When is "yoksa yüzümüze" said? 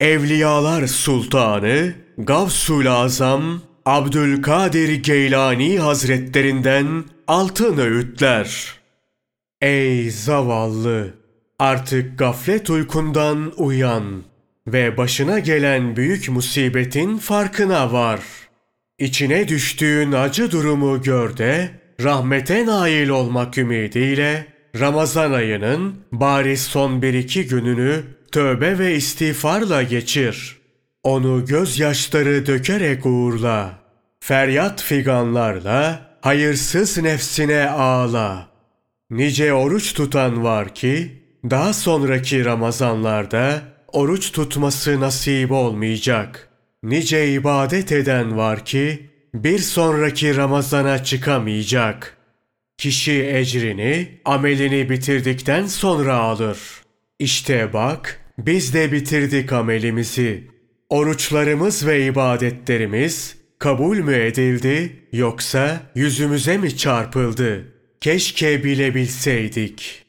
65.12-66.58